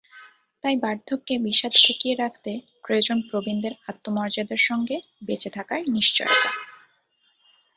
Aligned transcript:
তাই 0.63 0.75
বার্ধক্যে 0.77 1.35
বিষাদ 1.45 1.73
ঠেকিয়ে 1.83 2.15
রাখতে 2.15 2.51
প্রয়োজন 2.83 3.17
প্রবীণদের 3.29 3.73
আত্মমর্যাদার 3.87 4.61
সঙ্গে 4.69 4.95
বেঁচে 5.27 5.49
থাকার 5.49 5.81
নিশ্চয়তা। 5.89 6.49